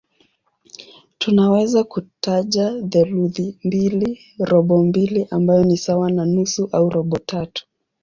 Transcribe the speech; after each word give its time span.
Tunaweza 1.17 1.83
kutaja 1.83 2.81
theluthi 2.89 3.57
mbili, 3.63 4.19
robo 4.39 4.83
mbili 4.83 5.27
ambayo 5.31 5.63
ni 5.63 5.77
sawa 5.77 6.11
na 6.11 6.25
nusu 6.25 6.69
au 6.71 6.89
robo 6.89 7.17
tatu. 7.19 7.65